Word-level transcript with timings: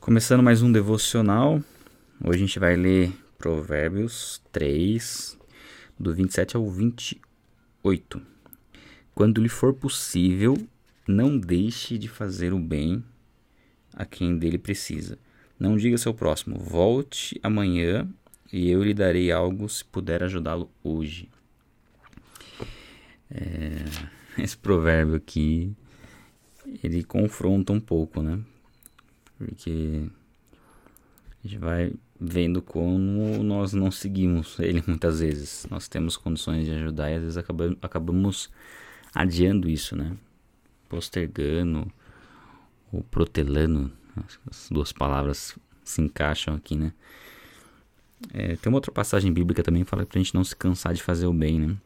Começando 0.00 0.42
mais 0.42 0.62
um 0.62 0.72
devocional. 0.72 1.62
Hoje 2.24 2.36
a 2.36 2.40
gente 2.46 2.58
vai 2.58 2.74
ler 2.74 3.12
Provérbios 3.36 4.40
3, 4.50 5.38
do 5.98 6.14
27 6.14 6.56
ao 6.56 6.66
28. 6.70 8.22
Quando 9.14 9.42
lhe 9.42 9.48
for 9.50 9.74
possível, 9.74 10.56
não 11.06 11.36
deixe 11.38 11.98
de 11.98 12.08
fazer 12.08 12.54
o 12.54 12.58
bem 12.58 13.04
a 13.94 14.06
quem 14.06 14.38
dele 14.38 14.56
precisa. 14.56 15.18
Não 15.58 15.76
diga 15.76 15.98
seu 15.98 16.14
próximo: 16.14 16.58
volte 16.58 17.38
amanhã 17.42 18.08
e 18.50 18.70
eu 18.70 18.82
lhe 18.82 18.94
darei 18.94 19.30
algo 19.30 19.68
se 19.68 19.84
puder 19.84 20.24
ajudá-lo 20.24 20.70
hoje. 20.82 21.28
É, 23.30 23.84
esse 24.42 24.56
provérbio 24.56 25.16
aqui 25.16 25.76
ele 26.82 27.04
confronta 27.04 27.70
um 27.70 27.80
pouco, 27.80 28.22
né? 28.22 28.40
Porque 29.40 30.06
a 31.42 31.48
gente 31.48 31.58
vai 31.58 31.94
vendo 32.20 32.60
como 32.60 33.42
nós 33.42 33.72
não 33.72 33.90
seguimos 33.90 34.58
ele 34.60 34.84
muitas 34.86 35.20
vezes. 35.20 35.66
Nós 35.70 35.88
temos 35.88 36.18
condições 36.18 36.66
de 36.66 36.72
ajudar 36.72 37.10
e 37.10 37.14
às 37.14 37.22
vezes 37.22 37.36
acabamos, 37.80 38.50
adiando 39.14 39.66
isso, 39.66 39.96
né? 39.96 40.14
Postergando 40.90 41.90
ou 42.92 43.02
protelando, 43.04 43.90
as 44.50 44.68
duas 44.70 44.92
palavras 44.92 45.58
se 45.82 46.02
encaixam 46.02 46.54
aqui, 46.54 46.76
né? 46.76 46.92
É, 48.34 48.56
tem 48.56 48.70
uma 48.70 48.76
outra 48.76 48.92
passagem 48.92 49.32
bíblica 49.32 49.62
também 49.62 49.82
que 49.82 49.88
fala 49.88 50.04
pra 50.04 50.18
gente 50.18 50.34
não 50.34 50.44
se 50.44 50.54
cansar 50.54 50.92
de 50.92 51.02
fazer 51.02 51.26
o 51.26 51.32
bem, 51.32 51.58
né? 51.58 51.76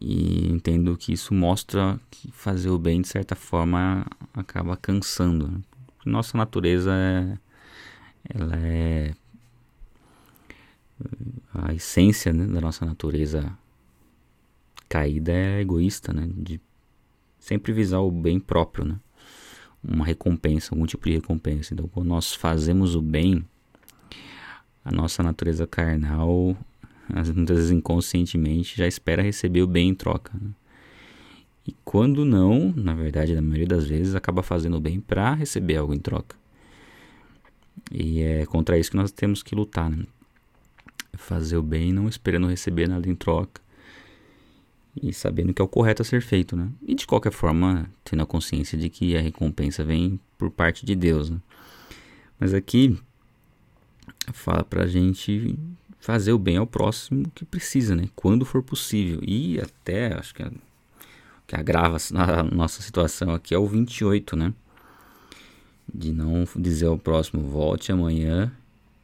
E 0.00 0.46
entendo 0.46 0.96
que 0.96 1.12
isso 1.12 1.34
mostra 1.34 1.98
que 2.08 2.30
fazer 2.30 2.70
o 2.70 2.78
bem, 2.78 3.00
de 3.00 3.08
certa 3.08 3.34
forma, 3.34 4.06
acaba 4.32 4.76
cansando. 4.76 5.48
Né? 5.48 5.60
Nossa 6.04 6.36
natureza 6.36 6.92
é, 6.92 7.38
ela 8.28 8.56
é 8.56 9.14
a 11.54 11.74
essência 11.74 12.32
né, 12.32 12.46
da 12.46 12.60
nossa 12.60 12.84
natureza 12.84 13.56
caída 14.88 15.32
é 15.32 15.60
egoísta, 15.60 16.12
né? 16.12 16.28
De 16.36 16.60
sempre 17.38 17.72
visar 17.72 18.00
o 18.00 18.10
bem 18.10 18.38
próprio, 18.40 18.84
né? 18.84 18.96
Uma 19.82 20.04
recompensa, 20.04 20.74
algum 20.74 20.84
tipo 20.84 21.06
de 21.06 21.14
recompensa. 21.14 21.72
Então, 21.72 21.88
quando 21.88 22.08
nós 22.08 22.34
fazemos 22.34 22.94
o 22.94 23.00
bem, 23.00 23.44
a 24.84 24.90
nossa 24.90 25.22
natureza 25.22 25.66
carnal, 25.66 26.56
muitas 27.34 27.56
vezes 27.56 27.70
inconscientemente, 27.70 28.76
já 28.76 28.86
espera 28.86 29.22
receber 29.22 29.62
o 29.62 29.66
bem 29.66 29.90
em 29.90 29.94
troca. 29.94 30.32
Né? 30.34 30.50
E 31.70 31.76
quando 31.84 32.24
não, 32.24 32.72
na 32.74 32.94
verdade, 32.94 33.32
na 33.32 33.40
maioria 33.40 33.68
das 33.68 33.86
vezes, 33.86 34.16
acaba 34.16 34.42
fazendo 34.42 34.80
bem 34.80 34.98
para 34.98 35.34
receber 35.34 35.76
algo 35.76 35.94
em 35.94 36.00
troca. 36.00 36.34
E 37.92 38.20
é 38.22 38.44
contra 38.44 38.76
isso 38.76 38.90
que 38.90 38.96
nós 38.96 39.12
temos 39.12 39.40
que 39.40 39.54
lutar, 39.54 39.88
né? 39.88 40.04
Fazer 41.12 41.56
o 41.56 41.62
bem 41.62 41.92
não 41.92 42.08
esperando 42.08 42.48
receber 42.48 42.88
nada 42.88 43.08
em 43.08 43.14
troca. 43.14 43.62
E 45.00 45.12
sabendo 45.12 45.54
que 45.54 45.62
é 45.62 45.64
o 45.64 45.68
correto 45.68 46.02
a 46.02 46.04
ser 46.04 46.20
feito, 46.22 46.56
né? 46.56 46.68
E 46.84 46.92
de 46.92 47.06
qualquer 47.06 47.30
forma, 47.30 47.88
tendo 48.02 48.24
a 48.24 48.26
consciência 48.26 48.76
de 48.76 48.88
que 48.88 49.16
a 49.16 49.20
recompensa 49.20 49.84
vem 49.84 50.18
por 50.36 50.50
parte 50.50 50.84
de 50.84 50.96
Deus, 50.96 51.30
né? 51.30 51.38
Mas 52.36 52.52
aqui 52.52 52.98
fala 54.32 54.64
pra 54.64 54.88
gente 54.88 55.56
fazer 56.00 56.32
o 56.32 56.38
bem 56.38 56.56
ao 56.56 56.66
próximo 56.66 57.30
que 57.32 57.44
precisa, 57.44 57.94
né? 57.94 58.08
Quando 58.16 58.44
for 58.44 58.60
possível. 58.60 59.20
E 59.22 59.60
até, 59.60 60.12
acho 60.14 60.34
que, 60.34 60.42
que 61.50 61.56
agrava 61.56 61.96
a 62.14 62.44
nossa 62.44 62.80
situação 62.80 63.34
aqui 63.34 63.52
é 63.52 63.58
o 63.58 63.66
28, 63.66 64.36
né? 64.36 64.54
De 65.92 66.12
não 66.12 66.46
dizer 66.54 66.86
ao 66.86 66.96
próximo, 66.96 67.42
volte 67.42 67.90
amanhã 67.90 68.52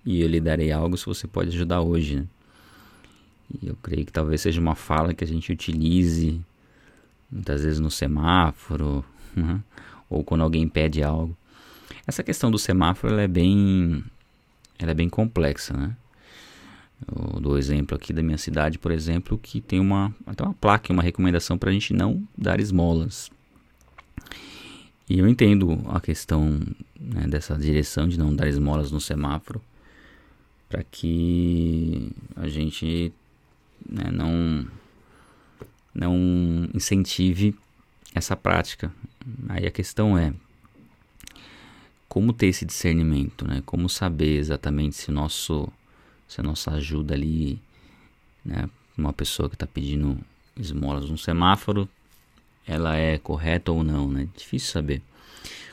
e 0.05 0.22
eu 0.22 0.28
lhe 0.28 0.41
darei 0.41 0.70
algo 0.70 0.97
se 0.97 1.06
você 1.06 1.27
pode 1.27 1.48
ajudar 1.48 1.80
hoje, 1.80 2.20
né? 2.20 2.27
E 3.61 3.66
eu 3.66 3.77
creio 3.83 4.06
que 4.06 4.12
talvez 4.12 4.42
seja 4.42 4.61
uma 4.61 4.76
fala 4.76 5.12
que 5.12 5.25
a 5.25 5.26
gente 5.26 5.53
utilize 5.53 6.41
muitas 7.28 7.65
vezes 7.65 7.81
no 7.81 7.91
semáforo, 7.91 9.04
né? 9.34 9.60
ou 10.09 10.22
quando 10.22 10.43
alguém 10.43 10.69
pede 10.69 11.03
algo. 11.03 11.37
Essa 12.06 12.22
questão 12.22 12.49
do 12.49 12.60
semáforo 12.60 13.19
é 13.19 13.26
bem, 13.26 14.04
ela 14.78 14.93
é 14.93 14.94
bem 14.94 15.09
complexa, 15.09 15.76
né? 15.76 15.97
Eu 17.06 17.40
dou 17.40 17.58
exemplo 17.58 17.96
aqui 17.96 18.12
da 18.12 18.22
minha 18.22 18.38
cidade, 18.38 18.78
por 18.78 18.90
exemplo, 18.90 19.38
que 19.38 19.60
tem 19.60 19.78
uma 19.78 20.14
até 20.26 20.42
uma 20.42 20.54
placa, 20.54 20.92
uma 20.92 21.02
recomendação 21.02 21.58
para 21.58 21.70
a 21.70 21.72
gente 21.72 21.92
não 21.92 22.26
dar 22.36 22.58
esmolas. 22.58 23.30
E 25.08 25.18
eu 25.18 25.28
entendo 25.28 25.78
a 25.88 26.00
questão 26.00 26.60
né, 26.98 27.26
dessa 27.28 27.56
direção 27.56 28.08
de 28.08 28.18
não 28.18 28.34
dar 28.34 28.48
esmolas 28.48 28.90
no 28.90 29.00
semáforo, 29.00 29.60
para 30.68 30.82
que 30.82 32.10
a 32.34 32.48
gente 32.48 33.12
né, 33.88 34.10
não 34.10 34.66
não 35.94 36.68
incentive 36.74 37.54
essa 38.14 38.36
prática. 38.36 38.92
Aí 39.48 39.66
a 39.66 39.70
questão 39.70 40.18
é 40.18 40.32
como 42.08 42.32
ter 42.32 42.46
esse 42.46 42.64
discernimento, 42.64 43.46
né? 43.46 43.62
Como 43.64 43.88
saber 43.88 44.38
exatamente 44.38 44.96
se 44.96 45.10
o 45.10 45.12
nosso 45.12 45.68
se 46.28 46.41
a 46.41 46.44
nossa 46.44 46.72
ajuda 46.72 47.14
ali, 47.14 47.59
né, 48.44 48.69
uma 48.97 49.12
pessoa 49.12 49.48
que 49.48 49.54
está 49.54 49.66
pedindo 49.66 50.19
esmolas 50.56 51.10
no 51.10 51.19
semáforo, 51.19 51.88
ela 52.66 52.97
é 52.97 53.19
correta 53.19 53.70
ou 53.70 53.84
não, 53.84 54.09
né? 54.09 54.28
Difícil 54.37 54.72
saber. 54.72 55.03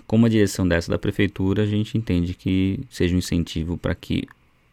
Com 0.06 0.18
uma 0.18 0.30
direção 0.30 0.68
dessa 0.68 0.92
da 0.92 1.00
prefeitura, 1.00 1.64
a 1.64 1.66
gente 1.66 1.98
entende 1.98 2.34
que 2.34 2.80
seja 2.90 3.16
um 3.16 3.18
incentivo 3.18 3.78
para 3.78 3.96
que 3.96 4.28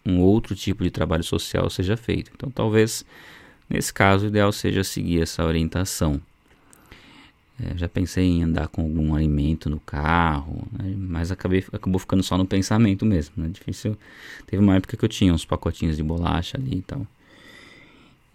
um 0.05 0.21
outro 0.21 0.55
tipo 0.55 0.83
de 0.83 0.91
trabalho 0.91 1.25
social 1.25 1.71
seja 1.71 1.97
feito. 1.97 2.31
Então, 2.35 2.51
talvez 2.51 3.05
nesse 3.69 3.93
caso 3.93 4.25
o 4.25 4.29
ideal 4.29 4.53
seja 4.53 4.85
seguir 4.85 5.23
essa 5.23 5.45
orientação. 5.45 6.21
É, 7.63 7.77
já 7.77 7.89
pensei 7.89 8.25
em 8.25 8.43
andar 8.43 8.69
com 8.69 8.83
algum 8.83 9.15
alimento 9.15 9.69
no 9.69 9.79
carro, 9.81 10.67
né? 10.73 10.95
mas 10.97 11.31
acabei, 11.31 11.65
acabou 11.73 11.99
ficando 11.99 12.23
só 12.23 12.39
no 12.39 12.47
pensamento 12.47 13.05
mesmo. 13.05 13.35
Né? 13.37 13.49
Difícil. 13.49 13.99
Teve 14.47 14.63
uma 14.63 14.77
época 14.77 14.97
que 14.97 15.05
eu 15.05 15.09
tinha 15.09 15.35
uns 15.35 15.45
pacotinhos 15.45 15.97
de 15.97 16.03
bolacha 16.03 16.57
ali 16.57 16.79
e 16.79 16.83
tal. 16.83 17.07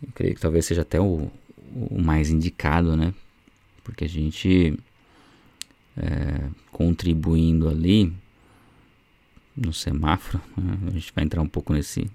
Eu 0.04 0.10
creio 0.14 0.36
que 0.36 0.42
talvez 0.42 0.66
seja 0.66 0.82
até 0.84 1.00
o, 1.00 1.32
o 1.74 2.02
mais 2.02 2.30
indicado, 2.30 2.96
né? 2.96 3.14
Porque 3.84 4.06
a 4.06 4.10
gente 4.10 4.78
é, 5.98 6.50
contribuindo 6.72 7.68
ali 7.68 8.14
no 9.56 9.74
semáforo, 9.74 10.42
né? 10.58 10.78
a 10.88 10.92
gente 10.92 11.12
vai 11.16 11.24
entrar 11.24 11.42
um 11.42 11.48
pouco 11.48 11.74
nesse, 11.74 12.12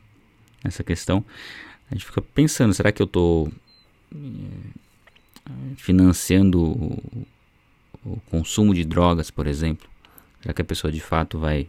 nessa 0.63 0.85
questão. 0.85 1.25
A 1.91 1.95
gente 1.95 2.05
fica 2.05 2.21
pensando, 2.21 2.75
será 2.75 2.93
que 2.93 3.03
eu 3.03 3.07
estou 3.07 3.51
financiando 5.77 6.61
o, 6.63 7.27
o 8.05 8.21
consumo 8.31 8.75
de 8.75 8.85
drogas, 8.85 9.31
por 9.31 9.47
exemplo, 9.47 9.89
já 10.41 10.53
que 10.53 10.63
a 10.63 10.65
pessoa 10.65 10.93
de 10.93 11.01
fato 11.01 11.39
vai 11.39 11.69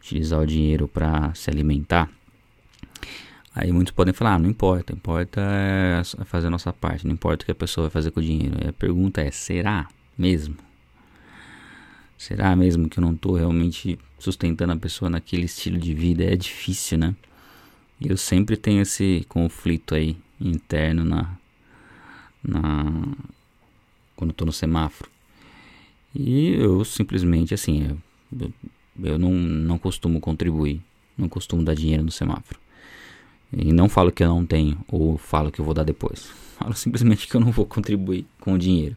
utilizar 0.00 0.40
o 0.40 0.46
dinheiro 0.46 0.88
para 0.88 1.32
se 1.34 1.50
alimentar, 1.50 2.10
aí 3.54 3.70
muitos 3.72 3.92
podem 3.92 4.12
falar, 4.12 4.34
ah, 4.34 4.38
não 4.38 4.50
importa, 4.50 4.92
importa 4.92 5.40
é 5.40 6.02
fazer 6.24 6.48
a 6.48 6.50
nossa 6.50 6.72
parte, 6.72 7.06
não 7.06 7.14
importa 7.14 7.42
o 7.42 7.46
que 7.46 7.52
a 7.52 7.54
pessoa 7.54 7.88
vai 7.88 7.90
fazer 7.92 8.10
com 8.10 8.20
o 8.20 8.22
dinheiro. 8.22 8.56
A 8.68 8.72
pergunta 8.72 9.20
é, 9.20 9.30
será 9.30 9.88
mesmo? 10.18 10.56
Será 12.18 12.54
mesmo 12.54 12.88
que 12.88 12.98
eu 12.98 13.02
não 13.02 13.14
estou 13.14 13.34
realmente 13.34 13.98
sustentando 14.18 14.72
a 14.72 14.76
pessoa 14.76 15.10
naquele 15.10 15.46
estilo 15.46 15.78
de 15.78 15.92
vida? 15.92 16.22
É 16.24 16.36
difícil, 16.36 16.98
né? 16.98 17.14
Eu 18.00 18.16
sempre 18.16 18.56
tenho 18.56 18.82
esse 18.82 19.24
conflito 19.28 19.94
aí 19.94 20.16
interno 20.40 21.04
na, 21.04 21.36
na 22.42 23.14
quando 24.16 24.30
estou 24.30 24.46
no 24.46 24.52
semáforo. 24.52 25.10
E 26.14 26.54
eu 26.54 26.84
simplesmente 26.84 27.54
assim, 27.54 27.98
eu, 28.32 28.52
eu 29.02 29.18
não, 29.18 29.32
não 29.32 29.78
costumo 29.78 30.20
contribuir, 30.20 30.80
não 31.16 31.28
costumo 31.28 31.64
dar 31.64 31.74
dinheiro 31.74 32.02
no 32.02 32.10
semáforo. 32.10 32.60
E 33.52 33.72
não 33.72 33.88
falo 33.88 34.10
que 34.10 34.22
eu 34.22 34.28
não 34.28 34.46
tenho, 34.46 34.82
ou 34.88 35.18
falo 35.18 35.50
que 35.50 35.60
eu 35.60 35.64
vou 35.64 35.74
dar 35.74 35.84
depois. 35.84 36.30
Falo 36.58 36.74
simplesmente 36.74 37.26
que 37.26 37.34
eu 37.34 37.40
não 37.40 37.50
vou 37.50 37.66
contribuir 37.66 38.24
com 38.40 38.52
o 38.52 38.58
dinheiro. 38.58 38.96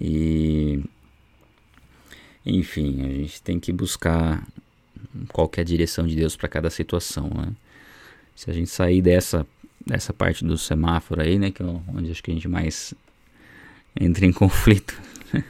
E. 0.00 0.82
Enfim, 2.44 3.02
a 3.02 3.08
gente 3.08 3.42
tem 3.42 3.60
que 3.60 3.72
buscar 3.72 4.46
qual 5.28 5.48
que 5.48 5.60
é 5.60 5.62
a 5.62 5.64
direção 5.64 6.06
de 6.06 6.16
Deus 6.16 6.36
para 6.36 6.48
cada 6.48 6.68
situação, 6.68 7.30
né? 7.34 7.52
Se 8.34 8.50
a 8.50 8.52
gente 8.52 8.70
sair 8.70 9.00
dessa 9.00 9.46
dessa 9.84 10.12
parte 10.12 10.44
do 10.44 10.58
semáforo 10.58 11.22
aí, 11.22 11.38
né, 11.38 11.50
que 11.50 11.62
é 11.62 11.66
onde 11.66 12.10
acho 12.10 12.22
que 12.22 12.30
a 12.30 12.34
gente 12.34 12.48
mais 12.48 12.94
entra 13.98 14.26
em 14.26 14.32
conflito. 14.32 15.00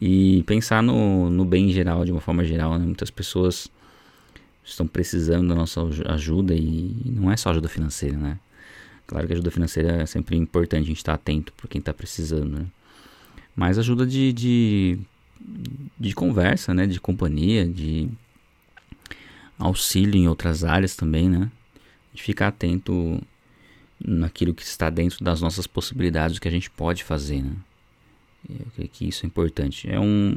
e 0.00 0.42
pensar 0.44 0.82
no, 0.82 1.28
no 1.30 1.44
bem 1.44 1.70
geral, 1.70 2.04
de 2.04 2.12
uma 2.12 2.20
forma 2.20 2.44
geral, 2.44 2.78
né? 2.78 2.84
Muitas 2.84 3.10
pessoas 3.10 3.68
estão 4.64 4.86
precisando 4.86 5.48
da 5.48 5.54
nossa 5.54 5.80
ajuda 6.06 6.54
e 6.54 6.94
não 7.04 7.30
é 7.30 7.36
só 7.36 7.50
ajuda 7.50 7.68
financeira, 7.68 8.16
né? 8.16 8.38
Claro 9.06 9.26
que 9.26 9.32
ajuda 9.32 9.50
financeira 9.50 10.02
é 10.02 10.06
sempre 10.06 10.36
importante, 10.36 10.84
a 10.84 10.86
gente 10.86 10.98
estar 10.98 11.12
tá 11.12 11.16
atento 11.16 11.52
por 11.54 11.68
quem 11.68 11.80
está 11.80 11.92
precisando, 11.92 12.58
né? 12.60 12.66
Mas 13.56 13.78
ajuda 13.78 14.06
de, 14.06 14.32
de 14.32 14.98
de 15.98 16.14
conversa, 16.14 16.72
né? 16.74 16.86
De 16.86 17.00
companhia, 17.00 17.66
de 17.66 18.08
auxílio 19.58 20.16
em 20.16 20.28
outras 20.28 20.64
áreas 20.64 20.94
também, 20.94 21.28
né? 21.28 21.50
De 22.12 22.22
ficar 22.22 22.48
atento 22.48 23.20
naquilo 24.04 24.54
que 24.54 24.62
está 24.62 24.90
dentro 24.90 25.22
das 25.22 25.40
nossas 25.40 25.66
possibilidades, 25.66 26.36
o 26.36 26.40
que 26.40 26.48
a 26.48 26.50
gente 26.50 26.70
pode 26.70 27.04
fazer, 27.04 27.42
né? 27.42 27.52
Eu 28.48 28.66
creio 28.74 28.88
que 28.88 29.08
isso 29.08 29.24
é 29.24 29.26
importante. 29.26 29.88
É, 29.90 30.00
um, 30.00 30.34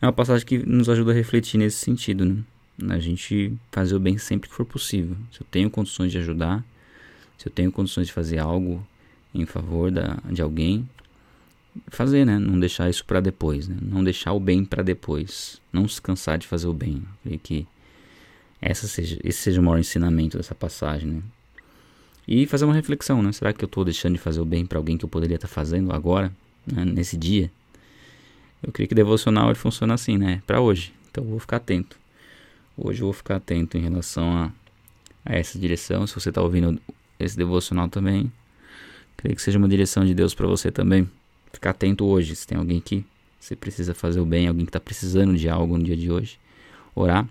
é 0.00 0.06
uma 0.06 0.12
passagem 0.12 0.46
que 0.46 0.58
nos 0.58 0.88
ajuda 0.88 1.12
a 1.12 1.14
refletir 1.14 1.58
nesse 1.58 1.78
sentido, 1.78 2.24
né? 2.26 2.44
A 2.90 2.98
gente 2.98 3.52
fazer 3.70 3.94
o 3.94 4.00
bem 4.00 4.18
sempre 4.18 4.48
que 4.48 4.54
for 4.54 4.66
possível. 4.66 5.16
Se 5.32 5.40
eu 5.40 5.46
tenho 5.50 5.70
condições 5.70 6.12
de 6.12 6.18
ajudar, 6.18 6.64
se 7.38 7.48
eu 7.48 7.52
tenho 7.52 7.72
condições 7.72 8.08
de 8.08 8.12
fazer 8.12 8.38
algo 8.38 8.86
em 9.34 9.46
favor 9.46 9.90
da, 9.90 10.18
de 10.30 10.42
alguém, 10.42 10.88
fazer, 11.88 12.24
né? 12.24 12.38
Não 12.38 12.58
deixar 12.60 12.90
isso 12.90 13.04
para 13.04 13.20
depois, 13.20 13.66
né? 13.68 13.76
Não 13.80 14.04
deixar 14.04 14.32
o 14.32 14.40
bem 14.40 14.64
para 14.64 14.82
depois. 14.82 15.60
Não 15.72 15.88
se 15.88 16.00
cansar 16.00 16.38
de 16.38 16.46
fazer 16.46 16.66
o 16.66 16.74
bem. 16.74 16.96
Eu 16.96 17.16
creio 17.22 17.38
que 17.38 17.66
essa 18.62 18.86
seja, 18.86 19.18
esse 19.24 19.40
seja 19.40 19.60
o 19.60 19.64
maior 19.64 19.80
ensinamento 19.80 20.38
dessa 20.38 20.54
passagem, 20.54 21.10
né? 21.10 21.22
E 22.26 22.46
fazer 22.46 22.64
uma 22.64 22.72
reflexão, 22.72 23.20
né? 23.20 23.32
Será 23.32 23.52
que 23.52 23.64
eu 23.64 23.66
estou 23.66 23.84
deixando 23.84 24.12
de 24.12 24.20
fazer 24.20 24.40
o 24.40 24.44
bem 24.44 24.64
para 24.64 24.78
alguém 24.78 24.96
que 24.96 25.04
eu 25.04 25.08
poderia 25.08 25.34
estar 25.34 25.48
tá 25.48 25.52
fazendo 25.52 25.92
agora, 25.92 26.32
né? 26.64 26.84
nesse 26.84 27.16
dia? 27.16 27.50
Eu 28.62 28.72
creio 28.72 28.88
que 28.88 28.94
devocional 28.94 29.46
ele 29.46 29.56
funciona 29.56 29.94
assim, 29.94 30.16
né? 30.16 30.40
Para 30.46 30.60
hoje. 30.60 30.94
Então 31.10 31.24
eu 31.24 31.30
vou 31.30 31.40
ficar 31.40 31.56
atento. 31.56 31.98
Hoje 32.78 33.02
eu 33.02 33.06
vou 33.06 33.12
ficar 33.12 33.36
atento 33.36 33.76
em 33.76 33.80
relação 33.80 34.32
a, 34.32 34.52
a 35.24 35.34
essa 35.34 35.58
direção. 35.58 36.06
Se 36.06 36.14
você 36.14 36.28
está 36.28 36.40
ouvindo 36.40 36.80
esse 37.18 37.36
devocional 37.36 37.88
também, 37.88 38.32
creio 39.16 39.34
que 39.34 39.42
seja 39.42 39.58
uma 39.58 39.68
direção 39.68 40.06
de 40.06 40.14
Deus 40.14 40.32
para 40.32 40.46
você 40.46 40.70
também. 40.70 41.10
Ficar 41.52 41.70
atento 41.70 42.04
hoje. 42.04 42.36
Se 42.36 42.46
tem 42.46 42.56
alguém 42.56 42.80
que 42.80 43.04
você 43.40 43.56
precisa 43.56 43.92
fazer 43.92 44.20
o 44.20 44.24
bem, 44.24 44.46
alguém 44.46 44.64
que 44.64 44.70
está 44.70 44.78
precisando 44.78 45.36
de 45.36 45.48
algo 45.48 45.76
no 45.76 45.82
dia 45.82 45.96
de 45.96 46.12
hoje, 46.12 46.38
orar 46.94 47.28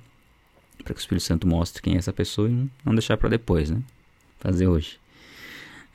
para 0.83 0.93
que 0.93 0.99
o 0.99 1.01
Espírito 1.01 1.23
Santo 1.23 1.47
mostre 1.47 1.81
quem 1.81 1.95
é 1.95 1.97
essa 1.97 2.13
pessoa 2.13 2.49
e 2.49 2.69
não 2.83 2.93
deixar 2.93 3.17
para 3.17 3.29
depois, 3.29 3.69
né? 3.69 3.81
Fazer 4.39 4.67
hoje. 4.67 4.99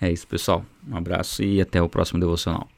É 0.01 0.11
isso, 0.11 0.27
pessoal. 0.27 0.65
Um 0.89 0.97
abraço 0.97 1.43
e 1.43 1.61
até 1.61 1.81
o 1.81 1.89
próximo 1.89 2.21
devocional. 2.21 2.69